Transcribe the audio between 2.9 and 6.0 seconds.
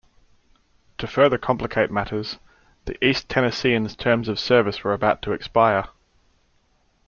East Tennesseans' terms of service were about to expire.